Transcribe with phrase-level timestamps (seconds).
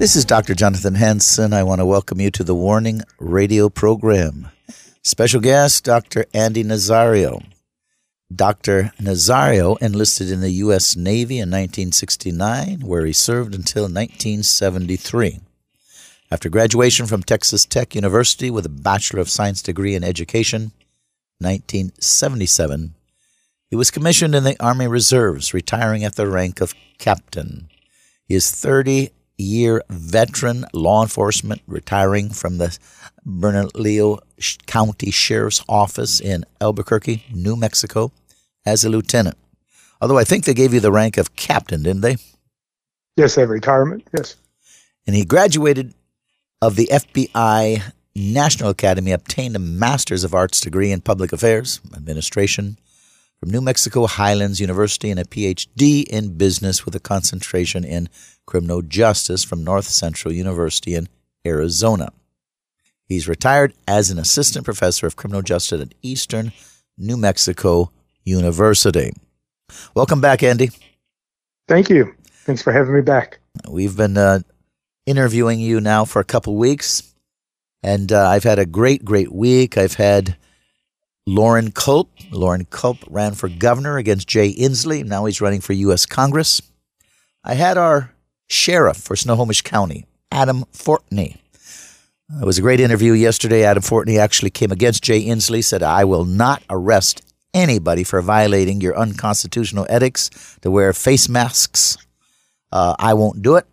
[0.00, 0.54] This is Dr.
[0.54, 1.52] Jonathan Hansen.
[1.52, 4.48] I want to welcome you to the Warning Radio program.
[5.02, 6.24] Special guest, Dr.
[6.32, 7.44] Andy Nazario.
[8.34, 8.94] Dr.
[8.98, 10.96] Nazario enlisted in the U.S.
[10.96, 15.40] Navy in 1969, where he served until 1973.
[16.30, 20.72] After graduation from Texas Tech University with a Bachelor of Science degree in Education,
[21.40, 22.94] 1977,
[23.68, 27.68] he was commissioned in the Army Reserves, retiring at the rank of captain.
[28.24, 32.76] He is 30 year veteran law enforcement, retiring from the
[33.24, 34.20] Bernalillo
[34.66, 38.12] County Sheriff's Office in Albuquerque, New Mexico,
[38.64, 39.36] as a lieutenant.
[40.00, 42.16] Although I think they gave you the rank of captain, didn't they?
[43.16, 44.36] Yes, at retirement, yes.
[45.06, 45.94] And he graduated
[46.62, 52.76] of the FBI National Academy, obtained a Master's of Arts degree in Public Affairs Administration
[53.38, 58.08] from New Mexico Highlands University and a PhD in Business with a concentration in
[58.50, 61.08] Criminal Justice from North Central University in
[61.46, 62.08] Arizona.
[63.06, 66.50] He's retired as an assistant professor of criminal justice at Eastern
[66.98, 67.92] New Mexico
[68.24, 69.12] University.
[69.94, 70.70] Welcome back, Andy.
[71.68, 72.12] Thank you.
[72.44, 73.38] Thanks for having me back.
[73.68, 74.40] We've been uh,
[75.06, 77.14] interviewing you now for a couple weeks,
[77.84, 79.78] and uh, I've had a great, great week.
[79.78, 80.36] I've had
[81.24, 82.10] Loren Culp.
[82.32, 85.04] Loren Culp ran for governor against Jay Inslee.
[85.04, 86.04] Now he's running for U.S.
[86.04, 86.60] Congress.
[87.44, 88.12] I had our
[88.50, 91.38] sheriff for Snohomish County, Adam Fortney.
[92.40, 93.64] It was a great interview yesterday.
[93.64, 97.22] Adam Fortney actually came against Jay Inslee, said, I will not arrest
[97.52, 100.30] anybody for violating your unconstitutional ethics
[100.62, 101.96] to wear face masks.
[102.70, 103.66] Uh, I won't do it.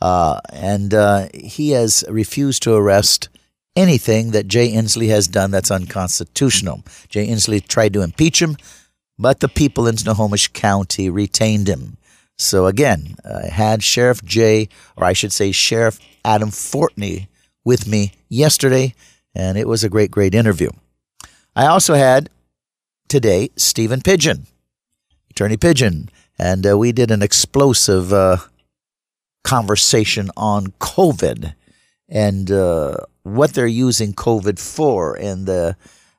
[0.00, 3.28] Uh, and uh, he has refused to arrest
[3.74, 6.82] anything that Jay Inslee has done that's unconstitutional.
[7.08, 8.56] Jay Inslee tried to impeach him,
[9.18, 11.97] but the people in Snohomish County retained him.
[12.38, 17.26] So again, I had Sheriff Jay, or I should say Sheriff Adam Fortney,
[17.64, 18.94] with me yesterday,
[19.34, 20.70] and it was a great, great interview.
[21.54, 22.30] I also had
[23.08, 24.46] today Stephen Pidgeon,
[25.30, 28.38] Attorney Pidgeon, and uh, we did an explosive uh,
[29.44, 31.54] conversation on COVID
[32.08, 35.76] and uh, what they're using COVID for and the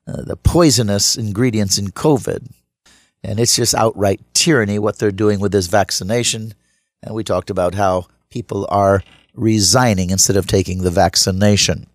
[0.08, 2.52] uh, the poisonous ingredients in COVID.
[3.24, 6.54] And it's just outright tyranny what they're doing with this vaccination.
[7.04, 9.04] And we talked about how people are
[9.34, 11.88] resigning instead of taking the vaccination.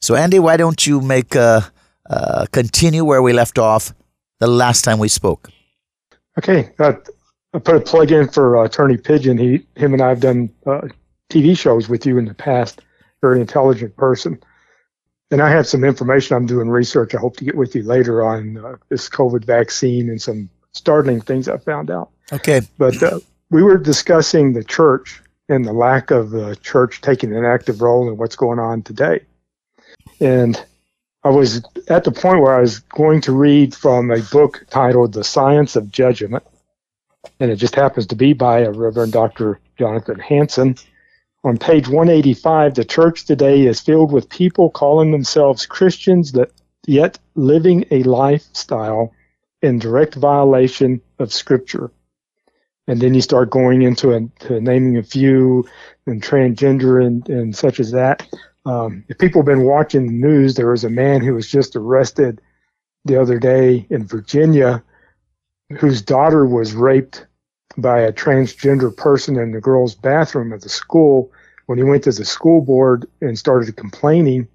[0.00, 1.62] So, Andy, why don't you make uh,
[2.10, 3.94] uh continue where we left off
[4.40, 5.50] the last time we spoke.
[6.38, 6.92] Okay, uh,
[7.54, 9.38] I put a plug in for uh, Attorney Pidgeon.
[9.38, 10.50] He, him, and I have done
[11.30, 12.82] TV shows with you in the past.
[13.22, 14.38] Very intelligent person,
[15.30, 16.36] and I have some information.
[16.36, 17.14] I'm doing research.
[17.14, 21.20] I hope to get with you later on uh, this COVID vaccine and some startling
[21.20, 22.10] things I found out.
[22.32, 23.20] Okay, but uh,
[23.50, 28.08] we were discussing the church and the lack of the church taking an active role
[28.08, 29.20] in what's going on today,
[30.20, 30.64] and
[31.24, 35.14] I was at the point where I was going to read from a book titled
[35.14, 36.44] The Science of Judgment,
[37.40, 39.58] and it just happens to be by a Reverend Dr.
[39.78, 40.76] Jonathan Hansen.
[41.44, 46.50] On page 185, the church today is filled with people calling themselves Christians that
[46.86, 49.12] yet living a lifestyle
[49.60, 51.90] in direct violation of Scripture.
[52.86, 54.20] And then you start going into a,
[54.60, 55.66] naming a few
[56.06, 58.26] and transgender and, and such as that.
[58.64, 61.76] Um, if people have been watching the news, there was a man who was just
[61.76, 62.40] arrested
[63.04, 64.82] the other day in Virginia
[65.78, 67.26] whose daughter was raped
[67.76, 71.32] by a transgender person in the girls' bathroom at the school
[71.66, 74.46] when he went to the school board and started complaining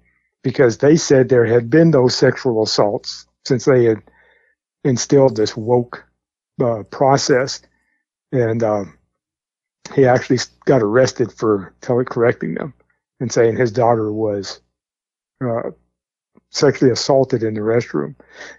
[0.42, 4.02] because they said there had been no sexual assaults since they had
[4.84, 6.04] instilled this woke
[6.62, 7.66] uh, processed,
[8.32, 8.96] and um,
[9.94, 12.72] he actually got arrested for telling correcting them
[13.18, 14.60] and saying his daughter was
[15.44, 15.70] uh,
[16.50, 18.14] sexually assaulted in the restroom.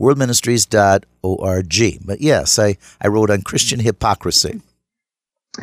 [0.00, 2.06] worldministries.org.
[2.06, 4.60] But yes, I, I wrote on Christian hypocrisy.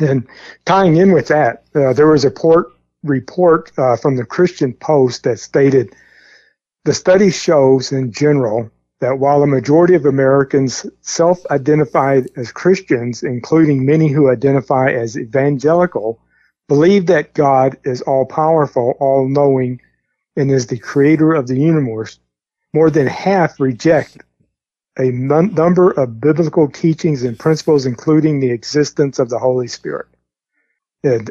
[0.00, 0.26] And
[0.64, 2.68] tying in with that, uh, there was a port,
[3.02, 5.94] report uh, from the Christian Post that stated
[6.84, 8.70] the study shows in general
[9.00, 15.18] that while a majority of Americans self identified as Christians, including many who identify as
[15.18, 16.20] evangelical,
[16.68, 19.80] believe that God is all powerful, all knowing,
[20.36, 22.18] and is the creator of the universe,
[22.72, 24.22] more than half reject
[24.98, 30.06] a number of biblical teachings and principles, including the existence of the Holy Spirit.
[31.02, 31.30] And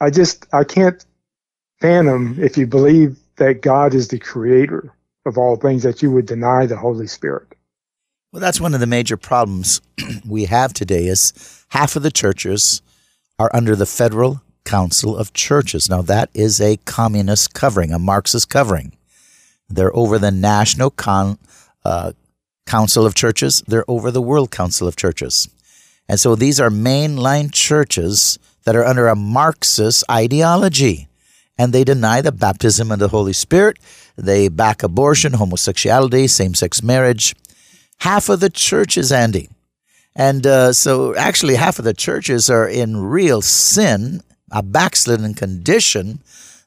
[0.00, 1.04] I just, I can't
[1.80, 4.94] fathom if you believe that God is the creator
[5.26, 7.48] of all things that you would deny the Holy Spirit.
[8.32, 9.80] Well, that's one of the major problems
[10.26, 12.80] we have today is half of the churches
[13.38, 15.90] are under the Federal Council of Churches.
[15.90, 18.92] Now, that is a communist covering, a Marxist covering.
[19.68, 21.38] They're over the National Con,
[21.84, 22.12] uh,
[22.66, 25.48] Council of Churches, they're over the World Council of Churches.
[26.08, 31.08] And so these are mainline churches that are under a Marxist ideology.
[31.58, 33.78] And they deny the baptism of the Holy Spirit.
[34.16, 37.34] They back abortion, homosexuality, same sex marriage.
[38.00, 39.48] Half of the churches, Andy.
[40.14, 46.20] And uh, so actually, half of the churches are in real sin, a backslidden condition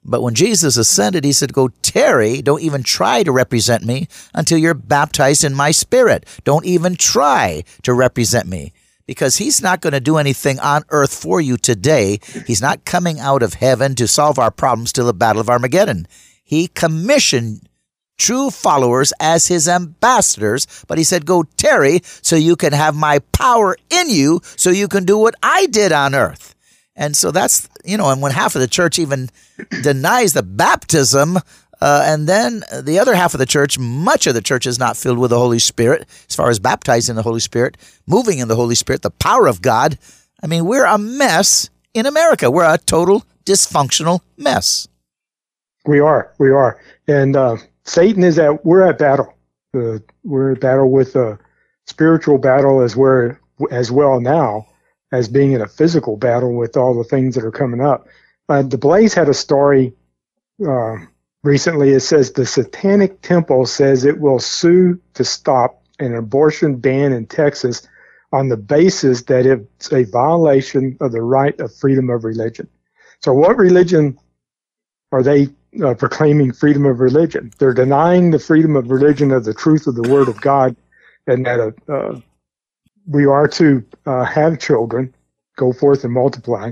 [0.05, 4.57] but when Jesus ascended, he said, Go tarry, don't even try to represent me until
[4.57, 6.25] you're baptized in my spirit.
[6.43, 8.71] Don't even try to represent me
[9.07, 12.19] because he's not going to do anything on earth for you today.
[12.45, 16.07] He's not coming out of heaven to solve our problems till the battle of Armageddon.
[16.43, 17.67] He commissioned
[18.17, 23.19] true followers as his ambassadors, but he said, Go tarry so you can have my
[23.31, 26.54] power in you so you can do what I did on earth.
[26.95, 29.29] And so that's, you know, and when half of the church even
[29.83, 31.37] denies the baptism,
[31.81, 34.95] uh, and then the other half of the church, much of the church is not
[34.95, 37.77] filled with the Holy Spirit, as far as baptized in the Holy Spirit,
[38.07, 39.97] moving in the Holy Spirit, the power of God.
[40.41, 42.49] I mean, we're a mess in America.
[42.49, 44.87] We're a total dysfunctional mess.
[45.85, 46.33] We are.
[46.39, 46.79] We are.
[47.07, 49.33] And uh, Satan is at, we're at battle.
[49.75, 51.37] Uh, we're at battle with a
[51.87, 53.37] spiritual battle as, we're,
[53.69, 54.65] as well now
[55.11, 58.07] as being in a physical battle with all the things that are coming up.
[58.49, 59.93] Uh, the Blaze had a story
[60.65, 60.97] uh,
[61.43, 61.91] recently.
[61.91, 67.25] It says the Satanic Temple says it will sue to stop an abortion ban in
[67.25, 67.87] Texas
[68.31, 72.67] on the basis that it's a violation of the right of freedom of religion.
[73.21, 74.19] So, what religion
[75.11, 75.47] are they
[75.83, 77.51] uh, proclaiming freedom of religion?
[77.57, 80.75] They're denying the freedom of religion of the truth of the Word of God,
[81.27, 82.19] and that a, uh,
[83.07, 85.13] we are to uh, have children,
[85.57, 86.71] go forth and multiply.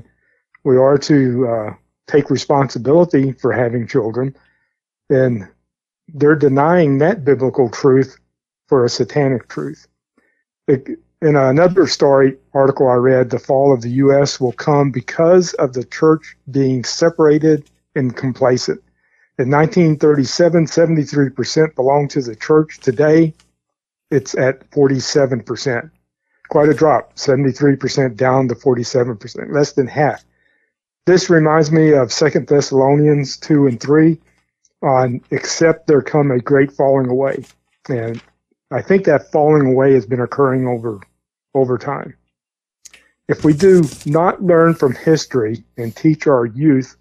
[0.64, 1.74] We are to uh,
[2.08, 4.36] take responsibility for having children,
[5.10, 5.48] and
[6.08, 8.18] they're denying that biblical truth
[8.68, 9.88] for a satanic truth.
[10.68, 10.88] It,
[11.22, 14.42] in another story article I read, the fall of the U.S.
[14.42, 18.82] will come because of the church being separated and complacent.
[19.40, 22.80] In 1937, 73% belonged to the church.
[22.80, 23.34] Today,
[24.12, 25.90] it's at 47%
[26.54, 30.24] quite a drop 73% down to 47%, less than half.
[31.08, 34.20] This reminds me of Second Thessalonians 2 and 3
[34.84, 37.44] on except there come a great falling away.
[37.90, 38.22] And
[38.70, 41.00] I think that falling away has been occurring over
[41.56, 42.16] over time.
[43.28, 46.96] If we do not learn from history and teach our youth,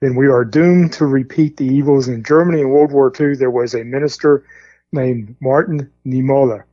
[0.00, 2.08] then we are doomed to repeat the evils.
[2.08, 4.46] In Germany in World War II, there was a minister
[4.92, 6.64] named Martin Niemöller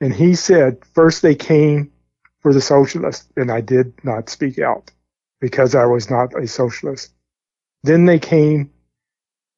[0.00, 1.92] and he said, first they came
[2.40, 4.90] for the socialists, and I did not speak out
[5.40, 7.12] because I was not a socialist.
[7.82, 8.70] Then they came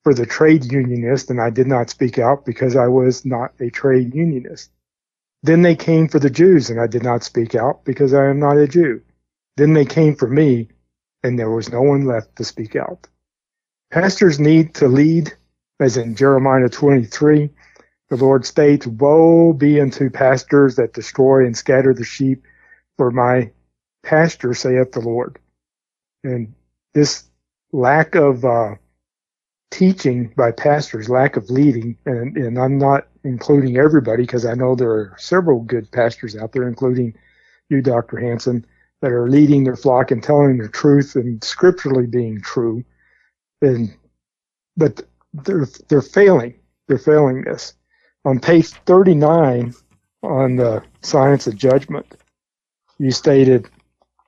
[0.04, 3.70] for the trade unionist, and I did not speak out because I was not a
[3.70, 4.70] trade unionist.
[5.42, 8.40] Then they came for the Jews, and I did not speak out because I am
[8.40, 9.02] not a Jew.
[9.56, 10.68] Then they came for me,
[11.22, 13.06] and there was no one left to speak out.
[13.90, 15.32] Pastors need to lead,
[15.80, 17.50] as in Jeremiah 23,
[18.08, 22.44] the Lord states, Woe be unto pastors that destroy and scatter the sheep
[22.96, 23.50] for my
[24.02, 25.38] pasture, saith the Lord.
[26.24, 26.54] And
[26.94, 27.24] this
[27.72, 28.76] lack of uh,
[29.70, 34.74] teaching by pastors, lack of leading, and, and I'm not including everybody because I know
[34.74, 37.14] there are several good pastors out there, including
[37.68, 38.18] you, Dr.
[38.18, 38.64] Hansen,
[39.02, 42.84] that are leading their flock and telling the truth and scripturally being true.
[43.60, 43.94] And
[44.76, 45.02] but
[45.34, 46.54] they're they're failing.
[46.86, 47.74] They're failing this.
[48.28, 49.72] On page 39
[50.22, 52.04] on the science of judgment,
[52.98, 53.70] you stated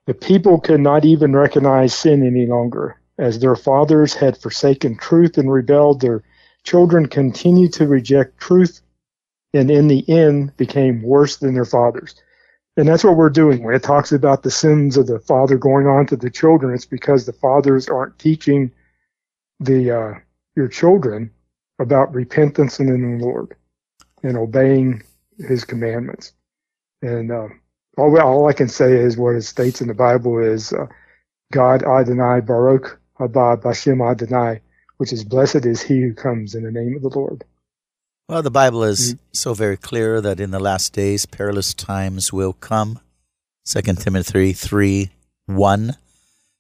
[0.06, 2.98] the people could not even recognize sin any longer.
[3.18, 6.22] As their fathers had forsaken truth and rebelled, their
[6.64, 8.80] children continued to reject truth
[9.52, 12.14] and in the end became worse than their fathers.
[12.78, 13.62] And that's what we're doing.
[13.62, 16.86] When it talks about the sins of the father going on to the children, it's
[16.86, 18.72] because the fathers aren't teaching
[19.58, 20.14] the uh,
[20.56, 21.30] your children
[21.78, 23.56] about repentance and in the Lord
[24.22, 25.02] and obeying
[25.38, 26.32] His commandments.
[27.02, 27.48] And uh,
[27.96, 30.86] all, all I can say is what it states in the Bible is uh,
[31.52, 34.60] God Adonai Baruch Haba Bashem Adonai,
[34.98, 37.44] which is blessed is he who comes in the name of the Lord.
[38.28, 39.22] Well, the Bible is mm-hmm.
[39.32, 43.00] so very clear that in the last days perilous times will come.
[43.66, 45.10] 2 Timothy 3
[45.46, 45.96] 1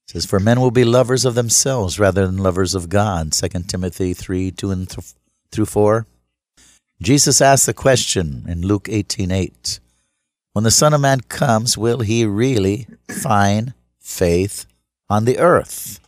[0.08, 3.32] says, For men will be lovers of themselves rather than lovers of God.
[3.32, 5.14] 2 Timothy 3 2 and th-
[5.52, 6.06] through 4.
[7.02, 9.80] Jesus asked the question in Luke 18 8,
[10.52, 14.66] When the Son of Man comes, will he really find faith
[15.08, 15.98] on the earth?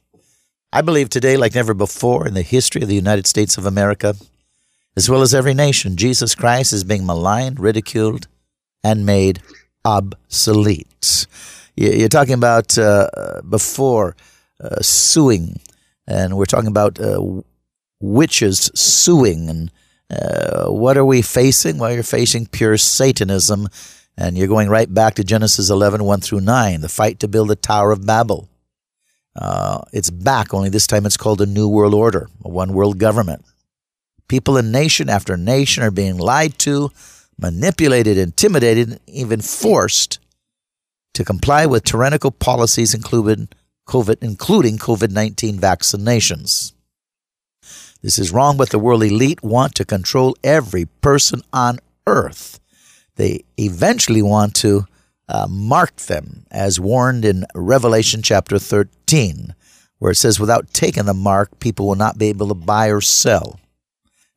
[0.71, 4.15] I believe today, like never before in the history of the United States of America,
[4.95, 8.29] as well as every nation, Jesus Christ is being maligned, ridiculed,
[8.85, 9.41] and made
[9.87, 11.27] obsolete.
[11.75, 14.15] You're talking about uh, before
[14.63, 15.59] uh, suing,
[16.07, 17.41] and we're talking about uh,
[17.99, 19.49] witches suing.
[19.49, 19.71] And
[20.12, 21.78] uh, what are we facing?
[21.78, 23.69] Well, you're facing pure Satanism,
[24.16, 27.49] and you're going right back to Genesis 11, 1 through 9, the fight to build
[27.49, 28.49] the Tower of Babel.
[29.35, 32.99] Uh, it's back, only this time it's called a New World Order, a one world
[32.99, 33.45] government.
[34.28, 36.90] People in nation after nation are being lied to,
[37.38, 40.19] manipulated, intimidated, even forced
[41.14, 43.49] to comply with tyrannical policies including
[43.88, 46.73] COVID, including COVID-19 vaccinations.
[48.03, 52.59] This is wrong, but the world elite want to control every person on earth.
[53.15, 54.87] They eventually want to
[55.29, 59.55] uh, mark them, as warned in Revelation chapter 13,
[59.99, 63.01] where it says, without taking the mark, people will not be able to buy or
[63.01, 63.61] sell.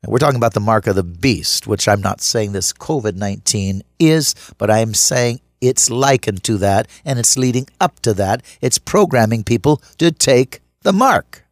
[0.03, 3.15] And we're talking about the mark of the beast, which I'm not saying this COVID
[3.15, 8.43] 19 is, but I'm saying it's likened to that and it's leading up to that.
[8.61, 11.44] It's programming people to take the mark.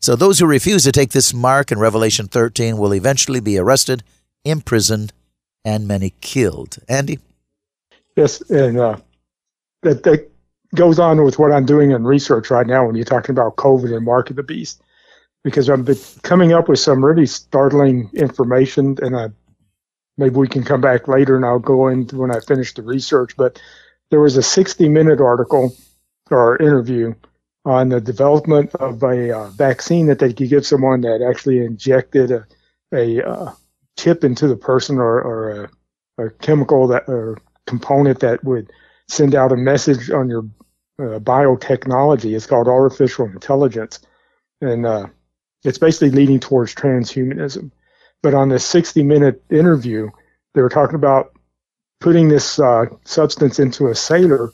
[0.00, 4.02] So those who refuse to take this mark in Revelation 13 will eventually be arrested,
[4.44, 5.12] imprisoned,
[5.64, 6.78] and many killed.
[6.88, 7.18] Andy?
[8.16, 8.96] Yes, and uh,
[9.82, 10.30] that, that
[10.74, 13.94] goes on with what I'm doing in research right now when you're talking about COVID
[13.94, 14.82] and mark of the beast
[15.42, 19.28] because been coming up with some really startling information, and I
[20.18, 23.36] maybe we can come back later and I'll go into when I finish the research.
[23.36, 23.60] But
[24.10, 25.74] there was a 60 minute article
[26.30, 27.14] or interview
[27.64, 32.30] on the development of a uh, vaccine that they could give someone that actually injected
[32.30, 32.46] a,
[32.92, 33.52] a uh,
[33.98, 35.70] chip into the person or, or
[36.18, 38.70] a, a, chemical that or component that would
[39.08, 40.44] send out a message on your
[40.98, 42.34] uh, biotechnology.
[42.34, 44.00] It's called artificial intelligence.
[44.60, 45.06] And uh,
[45.64, 47.70] it's basically leading towards transhumanism.
[48.22, 50.10] But on this 60 minute interview,
[50.54, 51.32] they were talking about
[52.00, 54.52] putting this uh, substance into a sailor,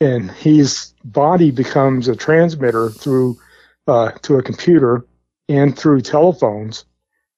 [0.00, 3.38] and his body becomes a transmitter through
[3.86, 5.06] uh, to a computer
[5.48, 6.84] and through telephones,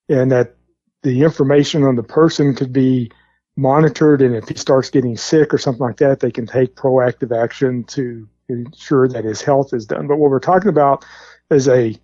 [0.09, 0.57] and that
[1.03, 3.11] the information on the person could be
[3.57, 7.37] monitored, and if he starts getting sick or something like that, they can take proactive
[7.37, 10.07] action to ensure that his health is done.
[10.07, 11.05] But what we're talking about
[11.51, 11.97] is a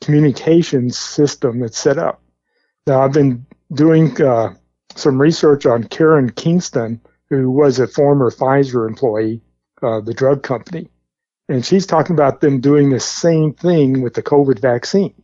[0.00, 2.22] communications system that's set up.
[2.86, 4.54] Now, I've been doing uh,
[4.94, 9.40] some research on Karen Kingston, who was a former Pfizer employee,
[9.82, 10.88] uh, the drug company.
[11.48, 15.14] And she's talking about them doing the same thing with the COVID vaccine.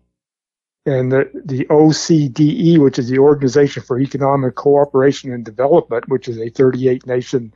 [0.84, 6.38] And the, the OCDE, which is the Organization for Economic Cooperation and Development, which is
[6.38, 7.52] a 38 nation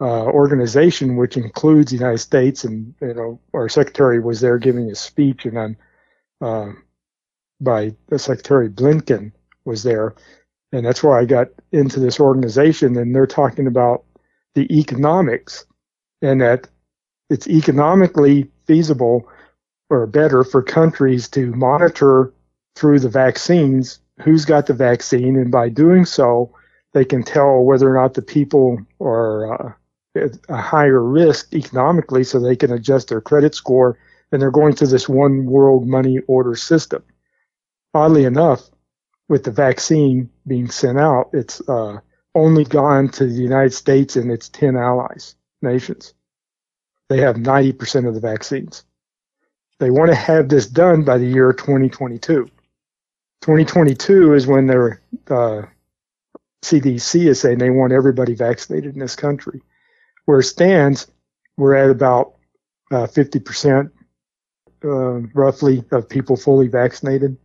[0.00, 2.64] uh, organization, which includes the United States.
[2.64, 5.76] And, you know, our secretary was there giving a speech, and I'm
[6.40, 6.72] uh,
[7.60, 9.32] by Secretary Blinken
[9.64, 10.14] was there,
[10.72, 12.96] and that's why I got into this organization.
[12.96, 14.04] And they're talking about
[14.54, 15.66] the economics,
[16.22, 16.68] and that
[17.30, 19.28] it's economically feasible
[19.90, 22.32] or better for countries to monitor
[22.74, 26.52] through the vaccines who's got the vaccine, and by doing so,
[26.92, 29.72] they can tell whether or not the people are uh,
[30.16, 33.98] at a higher risk economically so they can adjust their credit score
[34.32, 37.02] and they're going through this one world money order system.
[37.94, 38.68] Oddly enough,
[39.28, 41.98] with the vaccine being sent out, it's uh,
[42.34, 46.14] only gone to the United States and its 10 allies nations.
[47.08, 48.84] They have 90% of the vaccines.
[49.78, 52.44] They want to have this done by the year 2022.
[53.40, 55.00] 2022 is when their
[55.30, 55.62] uh,
[56.62, 59.62] CDC is saying they want everybody vaccinated in this country.
[60.24, 61.06] Where it stands,
[61.56, 62.34] we're at about
[62.90, 63.90] uh, 50%
[64.84, 64.88] uh,
[65.34, 67.36] roughly of people fully vaccinated.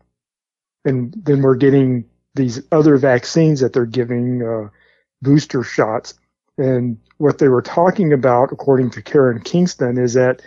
[0.86, 2.06] And then we're getting
[2.36, 4.70] these other vaccines that they're giving uh,
[5.22, 6.16] booster shots.
[6.58, 10.42] And what they were talking about, according to Karen Kingston, is that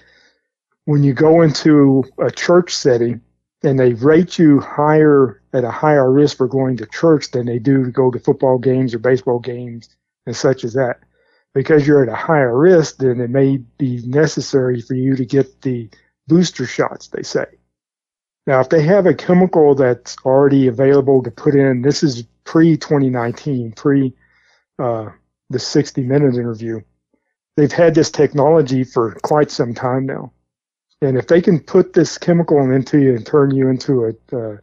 [0.85, 3.21] when you go into a church setting
[3.63, 7.59] and they rate you higher at a higher risk for going to church than they
[7.59, 9.89] do to go to football games or baseball games
[10.27, 11.01] and such as that.
[11.55, 15.63] Because you're at a higher risk, then it may be necessary for you to get
[15.63, 15.89] the
[16.29, 17.47] booster shots, they say.
[18.47, 22.77] Now, if they have a chemical that's already available to put in, this is pre
[22.77, 24.15] 2019, pre
[24.79, 25.09] uh,
[25.51, 26.81] the 60 minute interview.
[27.57, 30.33] They've had this technology for quite some time now.
[31.03, 34.59] And if they can put this chemical into you and turn you into a,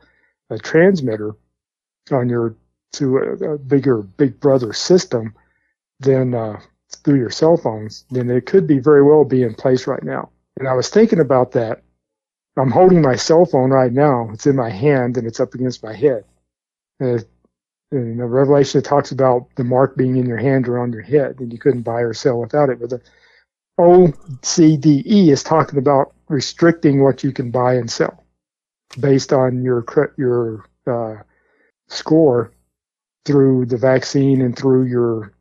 [0.49, 1.35] a, transmitter
[2.11, 2.55] on your
[2.93, 5.33] to a, a, bigger Big Brother system,
[5.99, 6.59] then uh,
[7.03, 10.29] through your cell phones, then it could be very well be in place right now.
[10.57, 11.83] And I was thinking about that.
[12.57, 14.29] I'm holding my cell phone right now.
[14.31, 16.23] It's in my hand and it's up against my head.
[16.99, 17.25] And
[17.93, 21.39] in the Revelation, talks about the mark being in your hand or on your head,
[21.39, 22.79] and you couldn't buy or sell without it.
[22.79, 23.01] But the
[23.79, 28.23] OCDE is talking about restricting what you can buy and sell
[28.99, 29.85] based on your
[30.17, 31.21] your uh,
[31.87, 32.51] score
[33.25, 35.33] through the vaccine and through your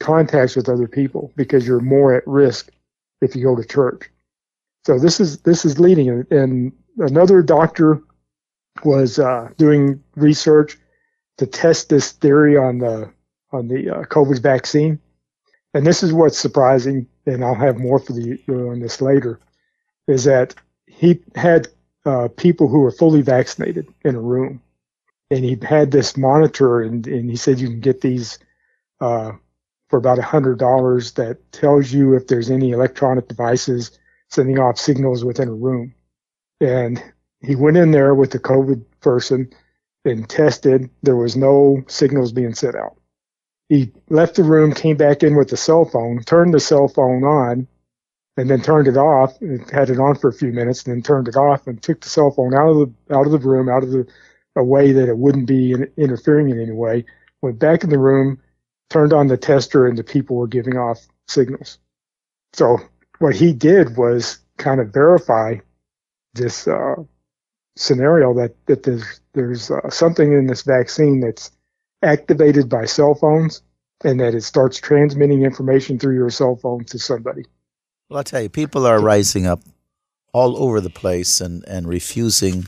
[0.00, 2.70] contacts with other people because you're more at risk
[3.20, 4.10] if you go to church.
[4.84, 8.02] So this is this is leading, and another doctor
[8.84, 10.78] was uh, doing research
[11.42, 13.10] to test this theory on the
[13.50, 15.00] on the uh, COVID vaccine,
[15.74, 19.40] and this is what's surprising, and I'll have more for you on this later,
[20.06, 20.54] is that
[20.86, 21.66] he had
[22.06, 24.62] uh, people who were fully vaccinated in a room,
[25.32, 28.38] and he had this monitor, and, and he said you can get these
[29.00, 29.32] uh,
[29.88, 33.98] for about hundred dollars that tells you if there's any electronic devices
[34.30, 35.92] sending off signals within a room.
[36.60, 37.02] And
[37.40, 39.52] he went in there with the COVID person
[40.04, 40.90] and tested.
[41.02, 42.96] There was no signals being sent out.
[43.68, 47.24] He left the room, came back in with the cell phone, turned the cell phone
[47.24, 47.66] on,
[48.36, 49.40] and then turned it off.
[49.40, 52.00] And had it on for a few minutes, and then turned it off, and took
[52.00, 54.06] the cell phone out of the out of the room, out of the
[54.56, 57.04] a way that it wouldn't be in, interfering in any way.
[57.40, 58.40] Went back in the room,
[58.90, 61.78] turned on the tester, and the people were giving off signals.
[62.52, 62.78] So
[63.18, 65.56] what he did was kind of verify
[66.34, 66.96] this uh,
[67.76, 71.50] scenario that that there's there's uh, something in this vaccine that's
[72.02, 73.62] activated by cell phones
[74.04, 77.44] and that it starts transmitting information through your cell phone to somebody.
[78.08, 79.60] Well, I'll tell you, people are rising up
[80.32, 82.66] all over the place and, and refusing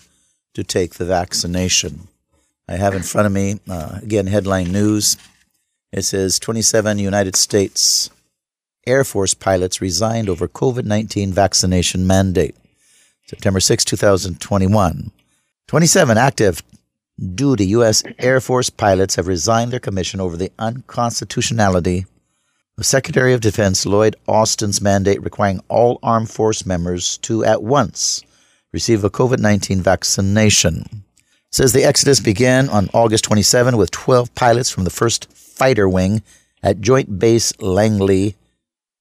[0.55, 2.09] to take the vaccination.
[2.69, 5.17] I have in front of me, uh, again, headline news.
[5.93, 8.11] It says 27 United States
[8.87, 12.57] Air Force pilots resigned over COVID 19 vaccination mandate.
[13.27, 15.11] September 6, 2021.
[15.67, 16.63] 27 active
[17.35, 18.03] duty U.S.
[18.19, 22.05] Air Force pilots have resigned their commission over the unconstitutionality
[22.77, 28.23] of Secretary of Defense Lloyd Austin's mandate requiring all armed force members to at once
[28.73, 31.05] receive a COVID 19 vaccination.
[31.51, 36.23] Says the exodus began on August 27 with 12 pilots from the 1st Fighter Wing
[36.63, 38.35] at Joint Base Langley,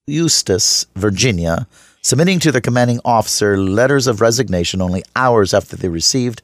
[0.06, 1.66] Eustis, Virginia,
[2.04, 6.42] submitting to their commanding officer letters of resignation only hours after they received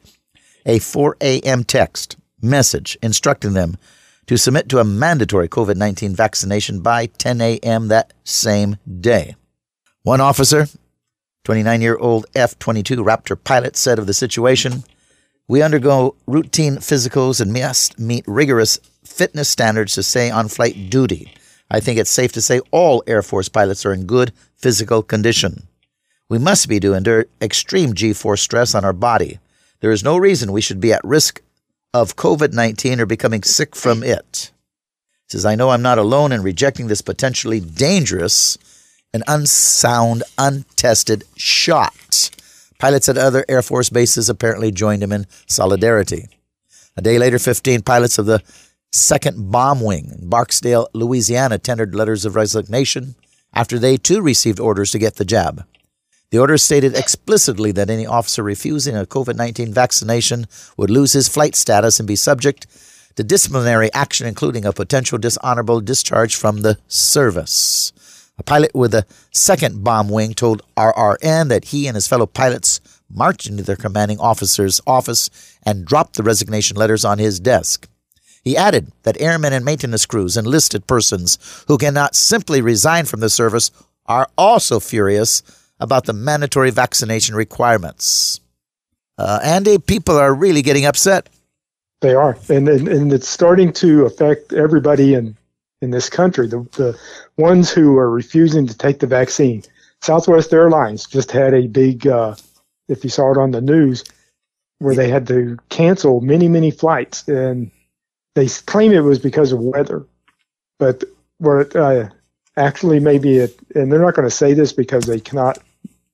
[0.65, 1.63] a 4 a.m.
[1.63, 3.77] text message instructing them
[4.25, 7.89] to submit to a mandatory COVID 19 vaccination by 10 a.m.
[7.89, 9.35] that same day.
[10.01, 10.67] One officer,
[11.43, 14.83] 29 year old F 22 Raptor pilot, said of the situation
[15.47, 21.35] We undergo routine physicals and must meet rigorous fitness standards to stay on flight duty.
[21.69, 25.67] I think it's safe to say all Air Force pilots are in good physical condition.
[26.29, 29.39] We must be to endure extreme G force stress on our body.
[29.81, 31.41] There is no reason we should be at risk
[31.93, 34.51] of COVID 19 or becoming sick from it.
[35.27, 38.57] Says, I know I'm not alone in rejecting this potentially dangerous
[39.13, 42.29] and unsound, untested shot.
[42.79, 46.27] Pilots at other Air Force bases apparently joined him in solidarity.
[46.97, 48.41] A day later, 15 pilots of the
[48.91, 53.15] Second Bomb Wing in Barksdale, Louisiana, tendered letters of resignation
[53.53, 55.65] after they too received orders to get the jab.
[56.31, 60.45] The order stated explicitly that any officer refusing a COVID 19 vaccination
[60.77, 62.67] would lose his flight status and be subject
[63.15, 67.91] to disciplinary action, including a potential dishonorable discharge from the service.
[68.37, 72.79] A pilot with a second bomb wing told RRN that he and his fellow pilots
[73.13, 75.29] marched into their commanding officer's office
[75.63, 77.87] and dropped the resignation letters on his desk.
[78.43, 83.29] He added that airmen and maintenance crews, enlisted persons who cannot simply resign from the
[83.29, 83.71] service,
[84.07, 85.43] are also furious
[85.79, 88.39] about the mandatory vaccination requirements.
[89.17, 91.29] Uh, Andy, people are really getting upset.
[92.01, 95.37] They are, and, and and it's starting to affect everybody in
[95.83, 96.47] in this country.
[96.47, 96.99] The the
[97.37, 99.63] ones who are refusing to take the vaccine.
[100.01, 102.33] Southwest Airlines just had a big, uh,
[102.87, 104.03] if you saw it on the news,
[104.79, 107.69] where they had to cancel many many flights, and
[108.35, 110.05] they claim it was because of weather,
[110.79, 111.03] but
[111.37, 112.09] what uh,
[112.55, 115.59] actually maybe it, and they're not going to say this because they cannot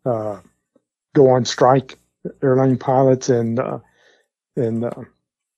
[0.05, 0.39] uh,
[1.15, 1.97] go on strike,
[2.41, 3.79] airline pilots and uh,
[4.55, 5.03] and uh,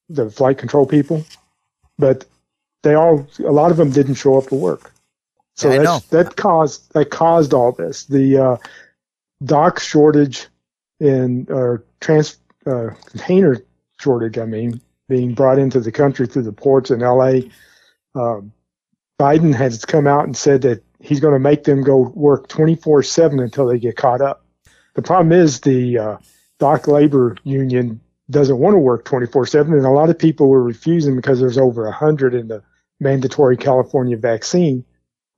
[0.10, 1.24] the flight control people,
[1.98, 2.26] but
[2.84, 4.92] they all a lot of them didn't show up to work.
[5.56, 8.06] So yeah, that caused that caused all this.
[8.06, 8.58] The uh,
[9.44, 10.48] dock shortage
[11.00, 13.58] in or trans uh, container
[14.00, 14.38] shortage.
[14.38, 17.50] I mean, being brought into the country through the ports in L.A.
[18.16, 18.54] Um,
[19.20, 23.04] Biden has come out and said that he's going to make them go work 24
[23.04, 24.46] 7 until they get caught up.
[24.94, 26.18] The problem is the uh,
[26.60, 30.64] dock labor union doesn't want to work 24 7, and a lot of people were
[30.64, 32.64] refusing because there's over 100 in the
[33.00, 34.86] mandatory California vaccine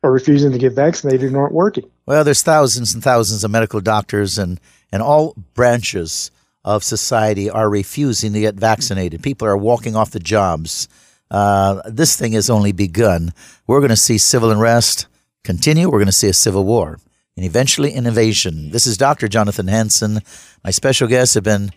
[0.03, 1.89] are refusing to get vaccinated and aren't working.
[2.05, 4.59] Well, there's thousands and thousands of medical doctors and,
[4.91, 6.31] and all branches
[6.63, 9.23] of society are refusing to get vaccinated.
[9.23, 10.87] People are walking off the jobs.
[11.29, 13.33] Uh, this thing has only begun.
[13.67, 15.07] We're going to see civil unrest
[15.43, 15.89] continue.
[15.89, 16.99] We're going to see a civil war
[17.35, 18.71] and eventually an invasion.
[18.71, 19.27] This is Dr.
[19.27, 20.19] Jonathan Hansen.
[20.63, 21.71] My special guests have been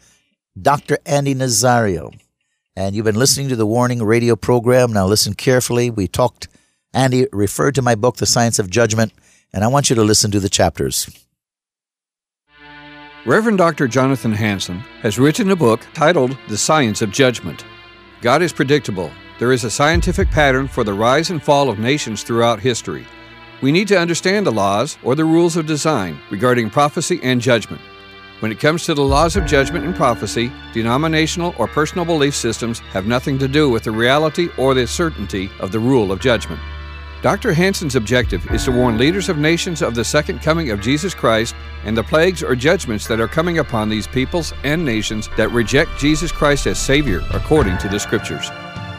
[0.60, 0.98] Dr.
[1.06, 2.14] Andy Nazario.
[2.76, 4.92] And you've been listening to the Warning radio program.
[4.92, 5.90] Now listen carefully.
[5.90, 6.48] We talked,
[6.92, 9.12] Andy referred to my book, The Science of Judgment,
[9.52, 11.08] and I want you to listen to the chapters.
[13.26, 13.88] Reverend Dr.
[13.88, 17.64] Jonathan Hansen has written a book titled The Science of Judgment.
[18.20, 19.10] God is predictable.
[19.38, 23.06] There is a scientific pattern for the rise and fall of nations throughout history.
[23.62, 27.80] We need to understand the laws or the rules of design regarding prophecy and judgment.
[28.40, 32.80] When it comes to the laws of judgment and prophecy, denominational or personal belief systems
[32.92, 36.60] have nothing to do with the reality or the certainty of the rule of judgment.
[37.24, 37.54] Dr.
[37.54, 41.54] Hansen's objective is to warn leaders of nations of the second coming of Jesus Christ
[41.84, 45.98] and the plagues or judgments that are coming upon these peoples and nations that reject
[45.98, 48.50] Jesus Christ as Savior according to the Scriptures.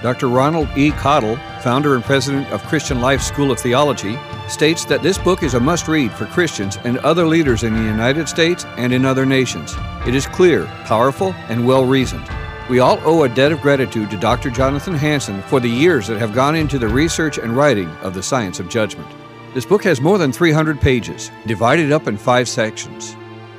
[0.02, 0.30] Dr.
[0.30, 0.90] Ronald E.
[0.90, 4.18] Cottle, founder and president of Christian Life School of Theology,
[4.50, 7.84] states that this book is a must read for Christians and other leaders in the
[7.84, 9.76] United States and in other nations.
[10.08, 12.28] It is clear, powerful, and well reasoned.
[12.68, 14.50] We all owe a debt of gratitude to Dr.
[14.50, 18.24] Jonathan Hansen for the years that have gone into the research and writing of the
[18.24, 19.08] science of judgment.
[19.54, 23.16] This book has more than 300 pages, divided up in five sections.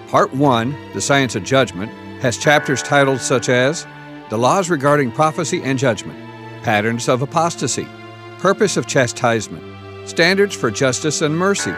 [0.09, 3.87] Part 1, The Science of Judgment, has chapters titled such as
[4.29, 6.19] The Laws Regarding Prophecy and Judgment,
[6.65, 7.87] patterns of apostasy,
[8.39, 11.75] purpose of chastisement, standards for justice and mercy.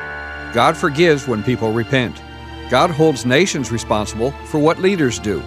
[0.54, 2.22] God forgives when people repent.
[2.70, 5.42] God holds nations responsible for what leaders do.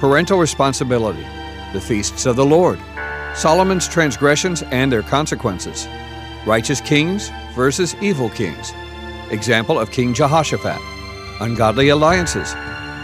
[0.00, 1.26] Parental responsibility,
[1.74, 2.80] the feasts of the Lord,
[3.34, 5.86] Solomon's transgressions and their consequences,
[6.46, 8.72] righteous kings versus evil kings,
[9.30, 10.80] example of King Jehoshaphat,
[11.42, 12.54] ungodly alliances.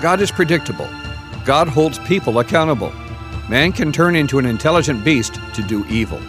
[0.01, 0.89] God is predictable.
[1.45, 2.95] God holds people accountable.
[3.51, 6.23] Man can turn into an intelligent beast to do evil.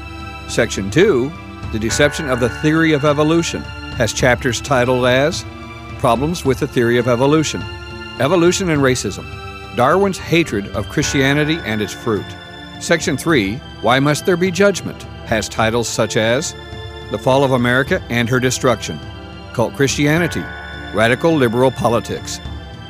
[0.50, 1.32] Section 2,
[1.72, 3.62] The Deception of the Theory of Evolution,
[3.96, 5.46] has chapters titled as
[6.00, 7.62] Problems with the Theory of Evolution,
[8.20, 9.47] Evolution and Racism,
[9.78, 12.26] Darwin's Hatred of Christianity and Its Fruit.
[12.80, 16.56] Section 3, Why Must There Be Judgment, has titles such as
[17.12, 19.00] The Fall of America and Her Destruction,
[19.54, 20.44] Cult Christianity,
[20.96, 22.40] Radical Liberal Politics.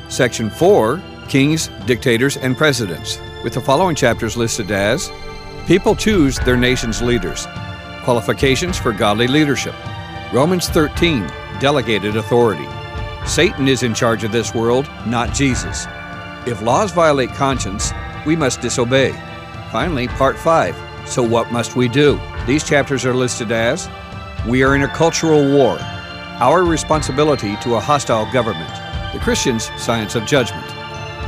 [0.08, 0.98] Section 4,
[1.28, 5.10] Kings, Dictators, and Presidents, with the following chapters listed as
[5.66, 7.46] People choose their nation's leaders,
[8.02, 9.74] qualifications for godly leadership,
[10.32, 12.66] Romans 13, delegated authority.
[13.26, 15.86] Satan is in charge of this world, not Jesus.
[16.48, 17.92] If laws violate conscience,
[18.24, 19.12] we must disobey.
[19.70, 20.74] Finally, part 5.
[21.06, 22.18] So what must we do?
[22.46, 23.86] These chapters are listed as
[24.46, 25.76] We are in a cultural war,
[26.40, 28.72] our responsibility to a hostile government,
[29.12, 30.64] the Christian's science of judgment.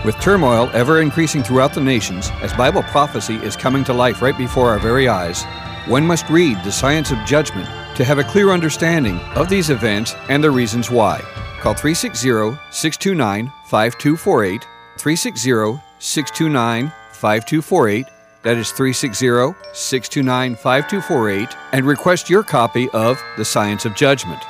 [0.06, 4.38] With turmoil ever increasing throughout the nations, as Bible prophecy is coming to life right
[4.38, 5.44] before our very eyes,
[5.86, 10.14] one must read The Science of Judgment to have a clear understanding of these events
[10.30, 11.20] and the reasons why.
[11.60, 14.66] Call 360 629 5248,
[15.00, 18.06] 360 629 5248.
[18.42, 19.26] That is 360
[19.72, 24.42] 629 5248, and request your copy of The Science of Judgment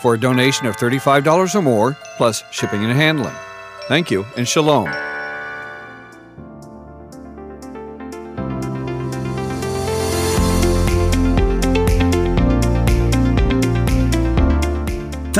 [0.00, 3.34] for a donation of $35 or more, plus shipping and handling.
[3.86, 5.11] Thank you, and shalom.